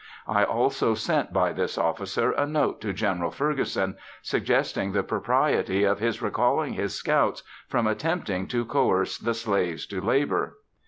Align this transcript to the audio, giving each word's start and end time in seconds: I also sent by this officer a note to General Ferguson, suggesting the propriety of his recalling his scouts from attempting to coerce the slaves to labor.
I 0.27 0.43
also 0.43 0.95
sent 0.95 1.31
by 1.31 1.53
this 1.53 1.77
officer 1.77 2.31
a 2.31 2.47
note 2.47 2.81
to 2.81 2.91
General 2.91 3.29
Ferguson, 3.29 3.97
suggesting 4.23 4.93
the 4.93 5.03
propriety 5.03 5.83
of 5.83 5.99
his 5.99 6.23
recalling 6.23 6.73
his 6.73 6.95
scouts 6.95 7.43
from 7.67 7.85
attempting 7.85 8.47
to 8.47 8.65
coerce 8.65 9.19
the 9.19 9.35
slaves 9.35 9.85
to 9.85 10.01
labor. 10.01 10.57